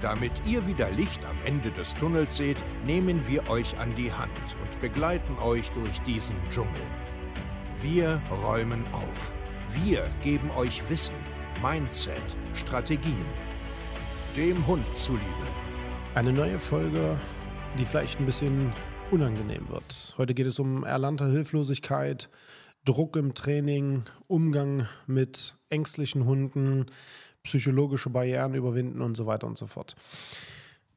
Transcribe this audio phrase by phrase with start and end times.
[0.00, 2.56] Damit ihr wieder Licht am Ende des Tunnels seht,
[2.86, 4.30] nehmen wir euch an die Hand
[4.62, 6.70] und begleiten euch durch diesen Dschungel.
[7.82, 9.32] Wir räumen auf.
[9.84, 11.14] Wir geben euch Wissen,
[11.62, 12.22] Mindset,
[12.54, 13.26] Strategien.
[14.36, 15.22] Dem Hund zuliebe.
[16.14, 17.18] Eine neue Folge,
[17.78, 18.72] die vielleicht ein bisschen
[19.10, 20.14] unangenehm wird.
[20.16, 22.30] Heute geht es um erlernte Hilflosigkeit,
[22.86, 26.86] Druck im Training, Umgang mit ängstlichen Hunden,
[27.42, 29.96] psychologische Barrieren überwinden und so weiter und so fort.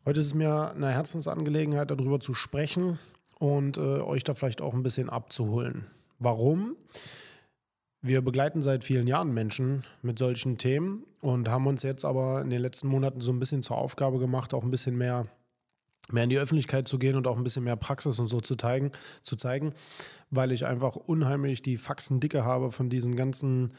[0.06, 3.00] Heute ist es mir eine Herzensangelegenheit, darüber zu sprechen
[3.40, 5.86] und äh, euch da vielleicht auch ein bisschen abzuholen.
[6.20, 6.76] Warum?
[8.02, 12.50] Wir begleiten seit vielen Jahren Menschen mit solchen Themen und haben uns jetzt aber in
[12.50, 15.28] den letzten Monaten so ein bisschen zur Aufgabe gemacht, auch ein bisschen mehr,
[16.12, 18.56] mehr in die Öffentlichkeit zu gehen und auch ein bisschen mehr Praxis und so zu
[18.56, 18.92] zeigen,
[19.22, 19.74] zu zeigen
[20.36, 23.74] weil ich einfach unheimlich die Faxen dicke habe von diesen ganzen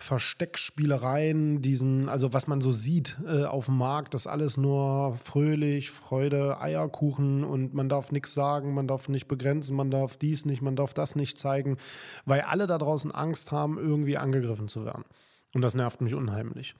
[0.00, 5.90] Versteckspielereien, diesen, also was man so sieht äh, auf dem Markt, das alles nur fröhlich,
[5.90, 10.62] Freude, Eierkuchen und man darf nichts sagen, man darf nicht begrenzen, man darf dies nicht,
[10.62, 11.78] man darf das nicht zeigen,
[12.24, 15.04] weil alle da draußen Angst haben, irgendwie angegriffen zu werden.
[15.52, 16.76] Und das nervt mich unheimlich.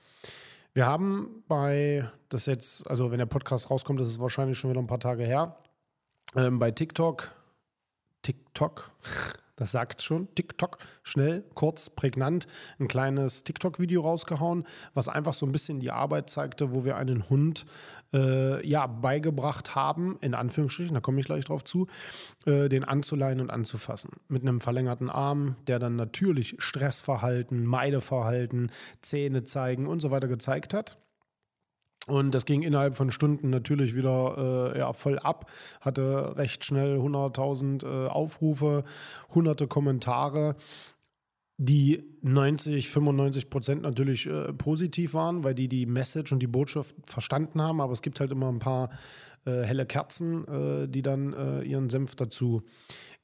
[0.72, 4.80] Wir haben bei, das jetzt, also wenn der Podcast rauskommt, das ist wahrscheinlich schon wieder
[4.80, 5.56] ein paar Tage her,
[6.36, 7.32] ähm, bei TikTok,
[8.22, 8.92] TikTok,
[9.58, 12.46] das sagt schon, TikTok, schnell, kurz, prägnant,
[12.78, 17.28] ein kleines TikTok-Video rausgehauen, was einfach so ein bisschen die Arbeit zeigte, wo wir einen
[17.28, 17.66] Hund
[18.12, 21.88] äh, ja, beigebracht haben, in Anführungsstrichen, da komme ich gleich drauf zu,
[22.46, 24.12] äh, den anzuleihen und anzufassen.
[24.28, 28.70] Mit einem verlängerten Arm, der dann natürlich Stressverhalten, Meideverhalten,
[29.02, 30.98] Zähne zeigen und so weiter gezeigt hat.
[32.08, 36.98] Und das ging innerhalb von Stunden natürlich wieder äh, ja, voll ab, hatte recht schnell
[36.98, 38.84] 100.000 äh, Aufrufe,
[39.34, 40.56] hunderte Kommentare,
[41.58, 46.94] die 90, 95 Prozent natürlich äh, positiv waren, weil die die Message und die Botschaft
[47.04, 47.80] verstanden haben.
[47.80, 48.90] Aber es gibt halt immer ein paar
[49.44, 52.62] äh, helle Kerzen, äh, die dann äh, ihren Senf dazu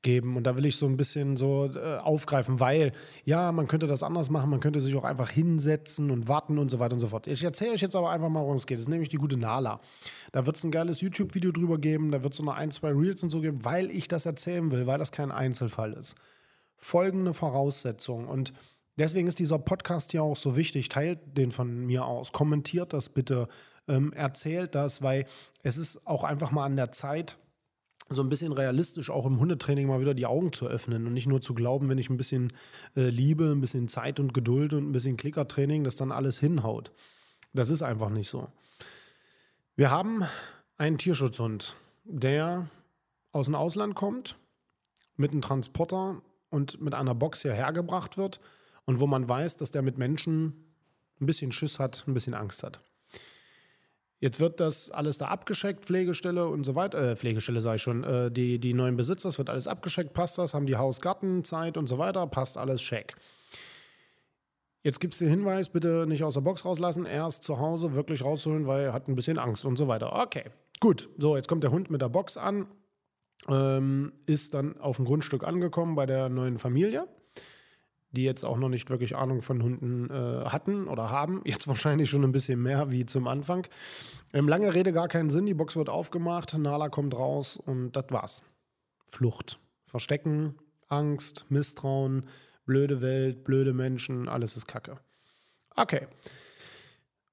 [0.04, 0.36] geben.
[0.36, 2.92] Und da will ich so ein bisschen so äh, aufgreifen, weil
[3.24, 6.70] ja, man könnte das anders machen, man könnte sich auch einfach hinsetzen und warten und
[6.70, 7.26] so weiter und so fort.
[7.26, 8.76] Ich erzähle euch jetzt aber einfach mal, worum es geht.
[8.76, 9.80] Das ist nämlich die gute Nala.
[10.30, 13.24] Da wird es ein geiles YouTube-Video drüber geben, da wird es noch ein, zwei Reels
[13.24, 16.14] und so geben, weil ich das erzählen will, weil das kein Einzelfall ist.
[16.76, 18.52] Folgende Voraussetzung und
[18.96, 20.88] deswegen ist dieser Podcast hier auch so wichtig.
[20.88, 23.48] Teilt den von mir aus, kommentiert das bitte,
[23.88, 25.24] ähm, erzählt das, weil
[25.62, 27.38] es ist auch einfach mal an der Zeit,
[28.08, 31.26] so ein bisschen realistisch auch im Hundetraining mal wieder die Augen zu öffnen und nicht
[31.26, 32.52] nur zu glauben, wenn ich ein bisschen
[32.96, 36.92] äh, Liebe, ein bisschen Zeit und Geduld und ein bisschen Klickertraining, dass dann alles hinhaut.
[37.54, 38.48] Das ist einfach nicht so.
[39.76, 40.24] Wir haben
[40.76, 42.68] einen Tierschutzhund, der
[43.32, 44.36] aus dem Ausland kommt,
[45.16, 46.20] mit einem Transporter
[46.50, 48.40] und mit einer Box hierher gebracht wird
[48.84, 50.74] und wo man weiß, dass der mit Menschen
[51.20, 52.80] ein bisschen Schiss hat, ein bisschen Angst hat.
[54.24, 57.10] Jetzt wird das alles da abgescheckt, Pflegestelle und so weiter.
[57.10, 58.04] Äh, Pflegestelle ich schon.
[58.04, 61.88] Äh, die, die neuen Besitzer, es wird alles abgescheckt, passt das, haben die Hausgartenzeit und
[61.88, 63.16] so weiter, passt alles, check.
[64.82, 68.24] Jetzt gibt es den Hinweis, bitte nicht aus der Box rauslassen, erst zu Hause wirklich
[68.24, 70.18] rausholen, weil er hat ein bisschen Angst und so weiter.
[70.18, 70.44] Okay,
[70.80, 71.10] gut.
[71.18, 72.66] So, jetzt kommt der Hund mit der Box an,
[73.50, 77.06] ähm, ist dann auf dem Grundstück angekommen bei der neuen Familie
[78.14, 81.42] die jetzt auch noch nicht wirklich Ahnung von Hunden äh, hatten oder haben.
[81.46, 83.66] Jetzt wahrscheinlich schon ein bisschen mehr wie zum Anfang.
[84.32, 85.46] Ähm, lange Rede, gar keinen Sinn.
[85.46, 88.42] Die Box wird aufgemacht, Nala kommt raus und das war's.
[89.06, 89.58] Flucht.
[89.84, 90.56] Verstecken,
[90.88, 92.26] Angst, Misstrauen,
[92.66, 94.98] blöde Welt, blöde Menschen, alles ist Kacke.
[95.76, 96.06] Okay.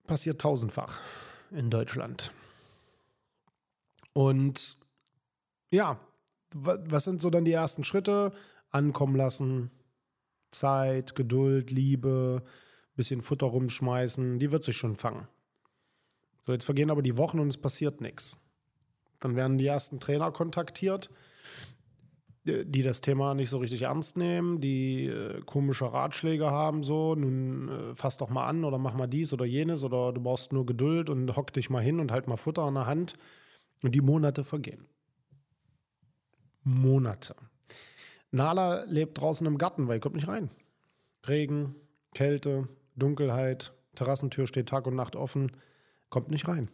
[0.06, 1.00] Passiert tausendfach
[1.52, 2.32] in Deutschland.
[4.14, 4.78] Und
[5.70, 6.00] ja,
[6.54, 8.34] was sind so dann die ersten Schritte?
[8.72, 9.72] Ankommen lassen,
[10.52, 12.44] Zeit, Geduld, Liebe,
[12.96, 15.28] bisschen Futter rumschmeißen, die wird sich schon fangen.
[16.44, 18.38] So, jetzt vergehen aber die Wochen und es passiert nichts.
[19.20, 21.10] Dann werden die ersten Trainer kontaktiert,
[22.44, 27.70] die das Thema nicht so richtig ernst nehmen, die äh, komische Ratschläge haben, so, nun
[27.70, 30.66] äh, fass doch mal an oder mach mal dies oder jenes oder du brauchst nur
[30.66, 33.14] Geduld und hock dich mal hin und halt mal Futter in der Hand.
[33.84, 34.86] Und die Monate vergehen.
[36.64, 37.36] Monate.
[38.32, 40.50] Nala lebt draußen im Garten, weil er kommt nicht rein.
[41.28, 41.76] Regen,
[42.14, 45.52] Kälte, Dunkelheit, Terrassentür steht Tag und Nacht offen,
[46.10, 46.70] kommt nicht rein.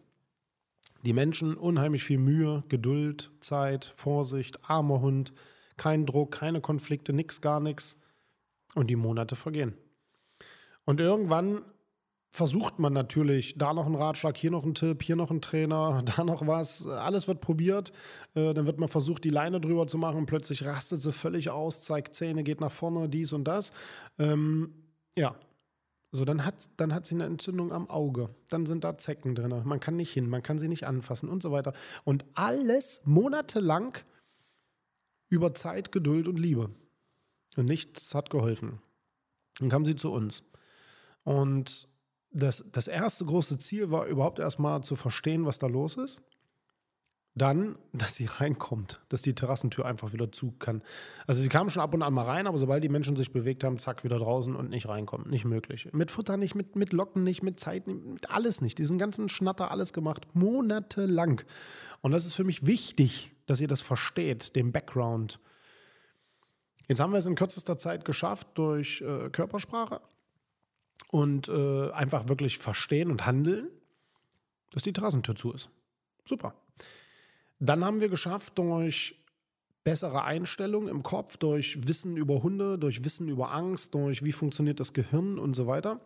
[1.03, 5.33] Die Menschen unheimlich viel Mühe, Geduld, Zeit, Vorsicht, armer Hund,
[5.77, 7.97] kein Druck, keine Konflikte, nix, gar nichts.
[8.75, 9.75] Und die Monate vergehen.
[10.85, 11.63] Und irgendwann
[12.37, 16.03] versucht man natürlich, da noch einen Ratschlag, hier noch einen Tipp, hier noch einen Trainer,
[16.15, 16.87] da noch was.
[16.87, 17.91] Alles wird probiert.
[18.35, 20.27] Äh, dann wird man versucht, die Leine drüber zu machen.
[20.27, 23.73] Plötzlich rastet sie völlig aus, zeigt Zähne, geht nach vorne, dies und das.
[24.19, 24.71] Ähm,
[25.15, 25.35] ja.
[26.11, 28.29] So, dann hat, dann hat sie eine Entzündung am Auge.
[28.49, 29.61] Dann sind da Zecken drin.
[29.65, 31.73] Man kann nicht hin, man kann sie nicht anfassen und so weiter.
[32.05, 33.97] Und alles monatelang
[35.27, 36.69] über Zeit, Geduld und Liebe.
[37.57, 38.79] Und nichts hat geholfen.
[39.59, 40.43] Dann kam sie zu uns.
[41.23, 41.89] Und
[42.31, 46.21] das, das erste große Ziel war überhaupt erstmal zu verstehen, was da los ist.
[47.35, 50.81] Dann, dass sie reinkommt, dass die Terrassentür einfach wieder zu kann.
[51.27, 53.63] Also sie kam schon ab und an mal rein, aber sobald die Menschen sich bewegt
[53.63, 55.29] haben, zack, wieder draußen und nicht reinkommen.
[55.29, 55.89] Nicht möglich.
[55.93, 58.77] Mit Futter nicht, mit, mit Locken nicht, mit Zeit nicht, mit alles nicht.
[58.77, 61.41] Diesen ganzen Schnatter alles gemacht, monatelang.
[62.01, 65.39] Und das ist für mich wichtig, dass ihr das versteht, den Background.
[66.87, 70.01] Jetzt haben wir es in kürzester Zeit geschafft durch äh, Körpersprache
[71.11, 73.69] und äh, einfach wirklich verstehen und handeln,
[74.71, 75.69] dass die Terrassentür zu ist.
[76.25, 76.53] Super.
[77.59, 79.15] Dann haben wir geschafft, durch
[79.83, 84.79] bessere Einstellung im Kopf, durch Wissen über Hunde, durch Wissen über Angst, durch wie funktioniert
[84.79, 86.01] das Gehirn und so weiter,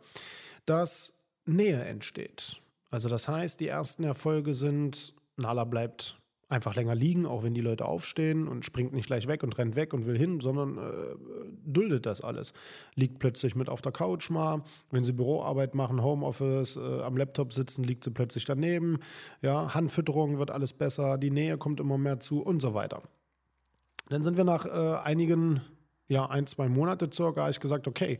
[0.65, 1.15] dass
[1.45, 2.61] Nähe entsteht.
[2.91, 6.20] Also das heißt, die ersten Erfolge sind, Nala bleibt
[6.51, 9.75] einfach länger liegen, auch wenn die Leute aufstehen und springt nicht gleich weg und rennt
[9.75, 11.15] weg und will hin, sondern äh,
[11.65, 12.53] duldet das alles.
[12.95, 17.53] Liegt plötzlich mit auf der Couch mal, wenn sie Büroarbeit machen, Homeoffice, äh, am Laptop
[17.53, 19.00] sitzen, liegt sie plötzlich daneben.
[19.42, 23.01] Ja, Handfütterung wird alles besser, die Nähe kommt immer mehr zu und so weiter.
[24.09, 25.62] Dann sind wir nach äh, einigen
[26.12, 28.19] ja, ein, zwei Monate circa, habe ich gesagt, okay,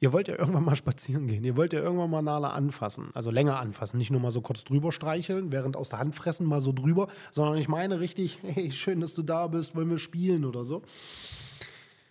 [0.00, 3.30] ihr wollt ja irgendwann mal spazieren gehen, ihr wollt ja irgendwann mal Nala anfassen, also
[3.30, 6.60] länger anfassen, nicht nur mal so kurz drüber streicheln, während aus der Hand fressen mal
[6.60, 10.44] so drüber, sondern ich meine richtig, hey, schön, dass du da bist, wollen wir spielen
[10.44, 10.82] oder so.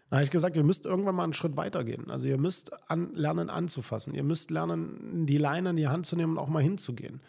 [0.09, 2.09] Da habe ich gesagt, ihr müsst irgendwann mal einen Schritt weiter gehen.
[2.09, 4.15] Also ihr müsst an, lernen anzufassen.
[4.15, 7.19] Ihr müsst lernen, die Leine in die Hand zu nehmen und auch mal hinzugehen.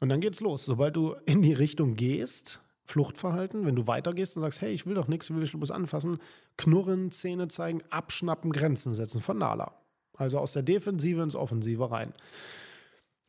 [0.00, 0.64] Und dann geht's los.
[0.64, 4.94] Sobald du in die Richtung gehst, Fluchtverhalten, wenn du weitergehst und sagst, hey, ich will
[4.94, 6.18] doch nichts, will ich bloß anfassen,
[6.56, 9.72] knurren, Zähne zeigen, abschnappen, Grenzen setzen von Nala.
[10.16, 12.12] Also aus der Defensive ins Offensive rein.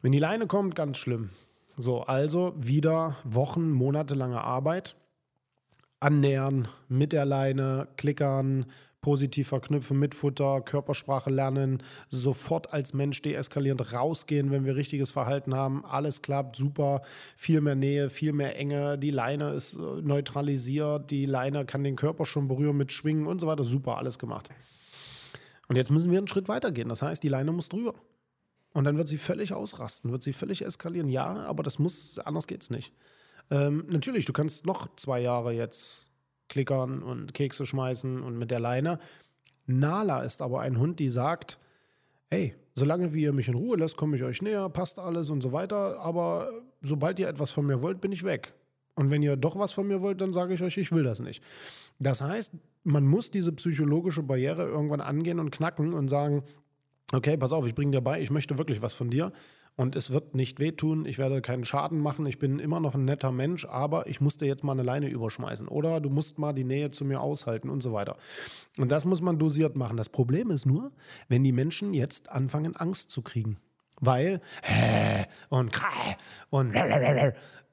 [0.02, 1.32] Wenn die Leine kommt, ganz schlimm.
[1.76, 4.96] So, also wieder Wochen, monatelange Arbeit.
[6.00, 8.68] Annähern mit der Leine, klickern,
[9.08, 15.56] positiv verknüpfen mit Futter, Körpersprache lernen, sofort als Mensch deeskalierend rausgehen, wenn wir richtiges Verhalten
[15.56, 15.86] haben.
[15.86, 17.02] Alles klappt, super,
[17.38, 21.96] viel mehr Nähe, viel mehr Enge, die Leine ist äh, neutralisiert, die Leine kann den
[21.96, 23.64] Körper schon berühren mit Schwingen und so weiter.
[23.64, 24.50] Super, alles gemacht.
[25.70, 26.90] Und jetzt müssen wir einen Schritt weiter gehen.
[26.90, 27.94] Das heißt, die Leine muss drüber.
[28.74, 31.08] Und dann wird sie völlig ausrasten, wird sie völlig eskalieren.
[31.08, 32.92] Ja, aber das muss, anders geht's nicht.
[33.52, 36.12] Ähm, natürlich, du kannst noch zwei Jahre jetzt
[36.50, 39.00] klickern und Kekse schmeißen und mit der Leine.
[39.66, 41.60] Nala ist aber ein Hund, die sagt,
[42.30, 45.42] ey, solange wie ihr mich in Ruhe lässt, komme ich euch näher, passt alles und
[45.42, 46.50] so weiter, aber
[46.82, 48.54] sobald ihr etwas von mir wollt, bin ich weg.
[48.96, 51.20] Und wenn ihr doch was von mir wollt, dann sage ich euch, ich will das
[51.20, 51.44] nicht.
[52.00, 52.54] Das heißt,
[52.84, 56.44] man muss diese psychologische Barriere irgendwann angehen und knacken und sagen,
[57.12, 59.32] okay, pass auf, ich bringe dir bei, ich möchte wirklich was von dir
[59.78, 63.06] und es wird nicht wehtun, ich werde keinen Schaden machen, ich bin immer noch ein
[63.06, 66.64] netter Mensch, aber ich musste jetzt mal eine Leine überschmeißen oder du musst mal die
[66.64, 68.18] Nähe zu mir aushalten und so weiter.
[68.80, 69.96] Und das muss man dosiert machen.
[69.96, 70.92] Das Problem ist nur,
[71.30, 73.58] wenn die Menschen jetzt anfangen, Angst zu kriegen.
[74.00, 74.42] Weil
[75.50, 75.80] und
[76.50, 76.76] und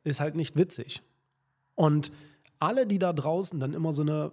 [0.04, 1.02] ist halt nicht witzig.
[1.74, 2.12] Und
[2.58, 4.32] alle, die da draußen dann immer so eine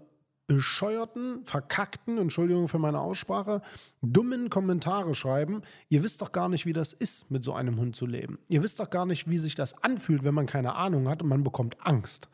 [0.55, 3.61] bescheuerten, verkackten, Entschuldigung für meine Aussprache,
[4.01, 5.61] dummen Kommentare schreiben.
[5.89, 8.39] Ihr wisst doch gar nicht, wie das ist, mit so einem Hund zu leben.
[8.49, 11.29] Ihr wisst doch gar nicht, wie sich das anfühlt, wenn man keine Ahnung hat und
[11.29, 12.29] man bekommt Angst.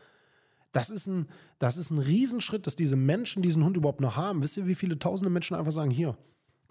[0.71, 1.27] Das ist ein,
[1.59, 4.41] das ist ein Riesenschritt, dass diese Menschen diesen Hund überhaupt noch haben.
[4.43, 6.17] Wisst ihr, wie viele tausende Menschen einfach sagen, hier,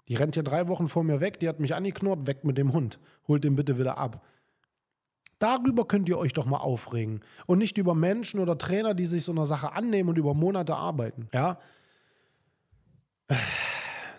[0.07, 2.73] die rennt ja drei Wochen vor mir weg, die hat mich angeknurrt, weg mit dem
[2.73, 2.99] Hund.
[3.27, 4.23] Holt den bitte wieder ab.
[5.39, 7.21] Darüber könnt ihr euch doch mal aufregen.
[7.45, 10.75] Und nicht über Menschen oder Trainer, die sich so einer Sache annehmen und über Monate
[10.75, 11.29] arbeiten.
[11.33, 11.59] Ja.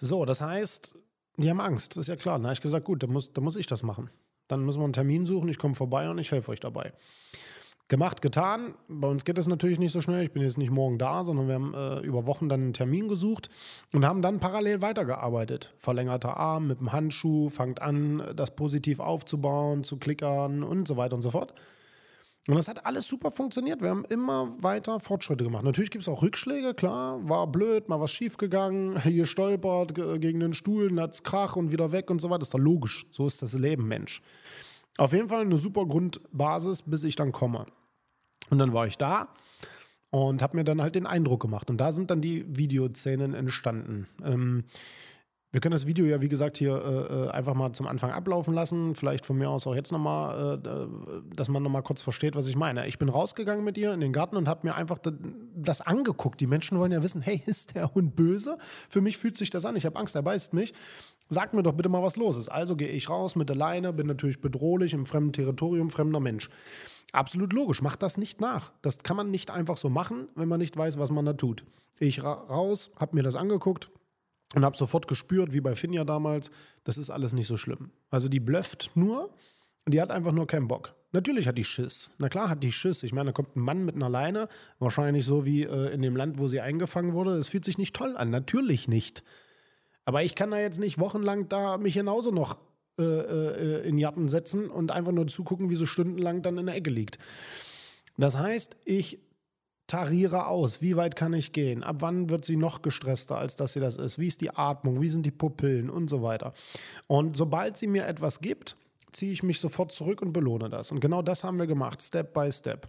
[0.01, 0.95] So, das heißt,
[1.39, 2.39] die haben Angst, ist ja klar.
[2.39, 4.11] Da habe ich gesagt, gut, dann muss, dann muss ich das machen.
[4.47, 6.93] Dann müssen wir einen Termin suchen, ich komme vorbei und ich helfe euch dabei.
[7.89, 8.75] Gemacht, getan.
[8.87, 10.23] Bei uns geht das natürlich nicht so schnell.
[10.23, 13.09] Ich bin jetzt nicht morgen da, sondern wir haben äh, über Wochen dann einen Termin
[13.09, 13.49] gesucht
[13.95, 15.75] und haben dann parallel weitergearbeitet.
[15.79, 21.17] Verlängerter Arm mit dem Handschuh, fangt an, das positiv aufzubauen, zu klickern und so weiter
[21.17, 21.55] und so fort.
[22.47, 23.81] Und das hat alles super funktioniert.
[23.81, 25.65] Wir haben immer weiter Fortschritte gemacht.
[25.65, 27.27] Natürlich gibt es auch Rückschläge, klar.
[27.27, 31.91] War blöd, mal was schiefgegangen, hier stolpert gegen den Stuhl, dann hat's Krach und wieder
[31.93, 32.41] weg und so weiter.
[32.41, 33.07] Das ist doch logisch.
[33.11, 34.21] So ist das Leben, Mensch.
[34.99, 37.65] Auf jeden Fall eine super Grundbasis, bis ich dann komme.
[38.51, 39.29] Und dann war ich da
[40.11, 41.71] Und habe mir dann halt den Eindruck gemacht.
[41.71, 44.09] Und da sind dann die Videoszenen entstanden.
[44.25, 44.65] Ähm,
[45.51, 48.53] wir können das Video ja, wie gesagt, hier äh, äh, einfach mal zum Anfang ablaufen
[48.53, 48.95] lassen.
[48.95, 50.89] Vielleicht von mir aus auch jetzt nochmal, äh, äh,
[51.35, 52.87] dass man nochmal kurz versteht, was ich meine.
[52.87, 54.99] Ich bin rausgegangen mit ihr in den Garten und habe mir einfach
[55.57, 56.41] das angeguckt.
[56.41, 58.59] Die Menschen wollen ja wissen, hey, ist der Hund böse?
[58.91, 59.75] Für mich fühlt sich das an.
[59.75, 60.75] Ich habe Angst, er beißt mich.
[61.31, 62.51] Sag mir doch bitte mal, was los ist.
[62.51, 66.51] Also gehe ich raus mit der Leine, bin natürlich bedrohlich im fremden Territorium, fremder Mensch.
[67.13, 68.73] Absolut logisch, macht das nicht nach.
[68.83, 71.65] Das kann man nicht einfach so machen, wenn man nicht weiß, was man da tut.
[71.99, 73.91] Ich ra raus, habe mir das angeguckt,
[74.55, 76.51] und habe sofort gespürt, wie bei Finja damals,
[76.85, 77.91] das ist alles nicht so schlimm.
[78.11, 79.31] Also die blöfft nur
[79.85, 80.95] und die hat einfach nur keinen Bock.
[81.13, 82.13] Natürlich hat die Schiss.
[82.19, 83.03] Na klar hat die Schiss.
[83.03, 86.17] Ich meine, da kommt ein Mann mit einer Leine, wahrscheinlich so wie äh, in dem
[86.17, 87.33] Land, wo sie eingefangen wurde.
[87.33, 88.31] Es fühlt sich nicht toll an.
[88.31, 89.25] Natürlich nicht.
[90.05, 92.59] Aber ich kann da jetzt nicht wochenlang da mich genauso noch
[92.99, 96.75] äh, äh, in Jatten setzen und einfach nur zugucken, wie sie stundenlang dann in der
[96.75, 97.19] Ecke liegt.
[98.17, 99.21] Das heißt, ich
[99.89, 103.73] tariere aus, wie weit kann ich gehen, ab wann wird sie noch gestresster, als dass
[103.73, 106.53] sie das ist, wie ist die Atmung, wie sind die Pupillen und so weiter.
[107.09, 108.77] Und sobald sie mir etwas gibt,
[109.11, 110.93] ziehe ich mich sofort zurück und belohne das.
[110.93, 112.89] Und genau das haben wir gemacht, Step by Step.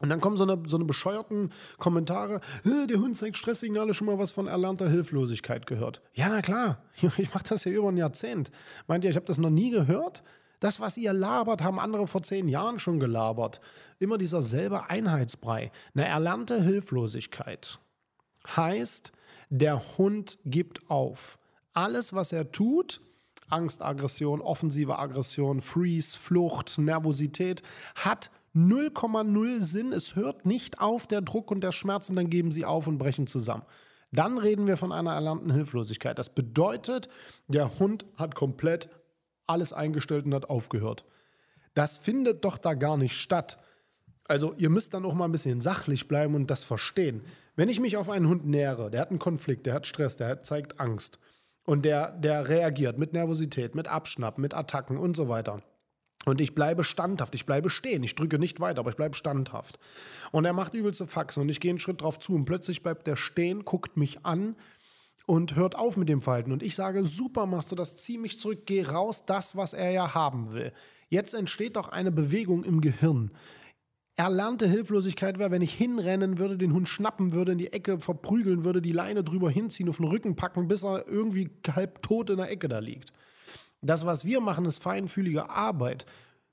[0.00, 4.18] Und dann kommen so eine, so eine bescheuerten Kommentare, der Hund zeigt Stresssignale, schon mal
[4.18, 6.02] was von erlernter Hilflosigkeit gehört.
[6.14, 6.82] Ja, na klar,
[7.16, 8.50] ich mache das ja über ein Jahrzehnt.
[8.88, 10.24] Meint ihr, ich habe das noch nie gehört?
[10.64, 13.60] Das, was ihr labert, haben andere vor zehn Jahren schon gelabert.
[13.98, 15.70] Immer dieser selbe Einheitsbrei.
[15.94, 17.78] Eine erlernte Hilflosigkeit
[18.56, 19.12] heißt,
[19.50, 21.38] der Hund gibt auf.
[21.74, 23.02] Alles, was er tut,
[23.50, 27.62] Angst, Aggression, offensive Aggression, Freeze, Flucht, Nervosität,
[27.94, 29.92] hat 0,0 Sinn.
[29.92, 32.96] Es hört nicht auf, der Druck und der Schmerz, und dann geben sie auf und
[32.96, 33.64] brechen zusammen.
[34.12, 36.18] Dann reden wir von einer erlernten Hilflosigkeit.
[36.18, 37.10] Das bedeutet,
[37.48, 38.88] der Hund hat komplett
[39.46, 41.04] alles eingestellt und hat aufgehört.
[41.74, 43.58] Das findet doch da gar nicht statt.
[44.26, 47.22] Also ihr müsst dann auch mal ein bisschen sachlich bleiben und das verstehen.
[47.56, 50.28] Wenn ich mich auf einen Hund nähere, der hat einen Konflikt, der hat Stress, der
[50.28, 51.18] hat, zeigt Angst
[51.64, 55.62] und der, der reagiert mit Nervosität, mit Abschnappen, mit Attacken und so weiter.
[56.24, 59.78] Und ich bleibe standhaft, ich bleibe stehen, ich drücke nicht weiter, aber ich bleibe standhaft.
[60.32, 63.06] Und er macht übelste Faxen und ich gehe einen Schritt drauf zu und plötzlich bleibt
[63.06, 64.56] der stehen, guckt mich an
[65.26, 66.52] und hört auf mit dem Verhalten.
[66.52, 69.90] Und ich sage, super machst du das, zieh mich zurück, geh raus, das, was er
[69.90, 70.72] ja haben will.
[71.08, 73.30] Jetzt entsteht doch eine Bewegung im Gehirn.
[74.16, 78.62] Erlernte Hilflosigkeit wäre, wenn ich hinrennen würde, den Hund schnappen würde, in die Ecke verprügeln
[78.62, 82.36] würde, die Leine drüber hinziehen, auf den Rücken packen, bis er irgendwie halb tot in
[82.36, 83.12] der Ecke da liegt.
[83.80, 86.06] Das, was wir machen, ist feinfühlige Arbeit.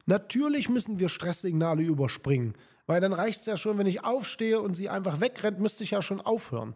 [0.06, 2.56] Natürlich müssen wir Stresssignale überspringen,
[2.88, 5.92] weil dann reicht es ja schon, wenn ich aufstehe und sie einfach wegrennt, müsste ich
[5.92, 6.76] ja schon aufhören.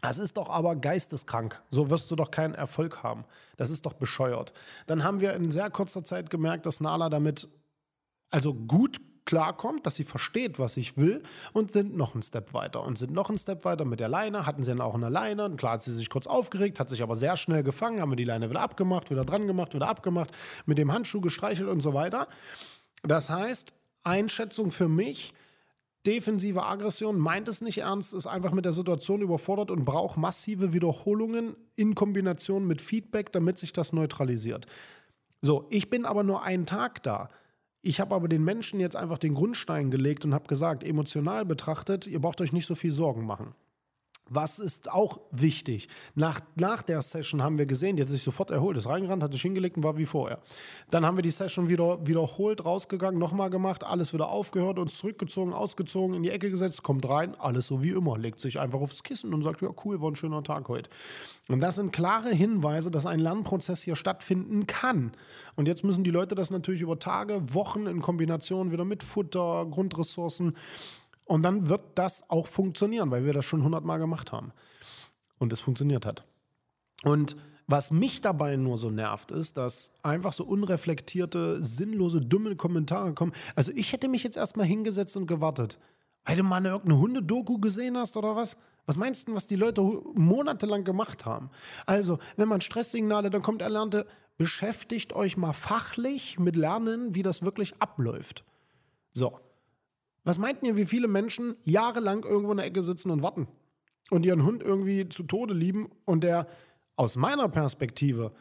[0.00, 1.62] Das ist doch aber geisteskrank.
[1.68, 3.24] So wirst du doch keinen Erfolg haben.
[3.56, 4.52] Das ist doch bescheuert.
[4.86, 7.48] Dann haben wir in sehr kurzer Zeit gemerkt, dass Nala damit
[8.30, 8.98] also gut
[9.30, 13.12] klarkommt, dass sie versteht, was ich will und sind noch einen Step weiter und sind
[13.12, 15.74] noch einen Step weiter mit der Leine, hatten sie dann auch eine Leine und klar
[15.74, 18.50] hat sie sich kurz aufgeregt, hat sich aber sehr schnell gefangen, haben wir die Leine
[18.50, 20.32] wieder abgemacht, wieder dran gemacht, wieder abgemacht,
[20.66, 22.26] mit dem Handschuh gestreichelt und so weiter.
[23.04, 25.32] Das heißt, Einschätzung für mich,
[26.06, 30.72] defensive Aggression, meint es nicht ernst, ist einfach mit der Situation überfordert und braucht massive
[30.72, 34.66] Wiederholungen in Kombination mit Feedback, damit sich das neutralisiert.
[35.42, 37.28] So, ich bin aber nur einen Tag da.
[37.82, 42.06] Ich habe aber den Menschen jetzt einfach den Grundstein gelegt und habe gesagt, emotional betrachtet,
[42.06, 43.54] ihr braucht euch nicht so viel Sorgen machen.
[44.32, 45.88] Was ist auch wichtig?
[46.14, 49.32] Nach, nach der Session haben wir gesehen, die hat sich sofort erholt, ist reingerannt, hat
[49.32, 50.38] sich hingelegt und war wie vorher.
[50.92, 55.52] Dann haben wir die Session wieder wiederholt, rausgegangen, nochmal gemacht, alles wieder aufgehört, uns zurückgezogen,
[55.52, 59.02] ausgezogen, in die Ecke gesetzt, kommt rein, alles so wie immer, legt sich einfach aufs
[59.02, 60.88] Kissen und sagt, ja cool, war ein schöner Tag heute.
[61.48, 65.10] Und das sind klare Hinweise, dass ein Lernprozess hier stattfinden kann.
[65.56, 69.66] Und jetzt müssen die Leute das natürlich über Tage, Wochen in Kombination wieder mit Futter,
[69.68, 70.54] Grundressourcen
[71.30, 74.52] und dann wird das auch funktionieren, weil wir das schon hundertmal gemacht haben.
[75.38, 76.24] Und es funktioniert hat.
[77.04, 77.36] Und
[77.68, 83.30] was mich dabei nur so nervt, ist, dass einfach so unreflektierte, sinnlose, dumme Kommentare kommen.
[83.54, 85.78] Also ich hätte mich jetzt erstmal hingesetzt und gewartet.
[86.24, 88.56] Weil du mal irgendeine Hundedoku gesehen hast oder was?
[88.86, 89.82] Was meinst du, was die Leute
[90.14, 91.50] monatelang gemacht haben?
[91.86, 94.04] Also, wenn man Stresssignale, dann kommt Erlernte,
[94.36, 98.44] beschäftigt euch mal fachlich mit Lernen, wie das wirklich abläuft.
[99.12, 99.38] So,
[100.24, 103.48] was meinten ihr, wie viele Menschen jahrelang irgendwo in der Ecke sitzen und warten
[104.10, 106.46] und ihren Hund irgendwie zu Tode lieben und der
[106.96, 108.32] aus meiner Perspektive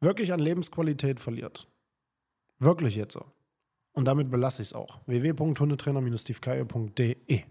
[0.00, 1.68] wirklich an Lebensqualität verliert?
[2.58, 3.24] Wirklich jetzt so.
[3.92, 5.00] Und damit belasse ich es auch.
[5.06, 7.44] www.hundetrainer-stevekeier.de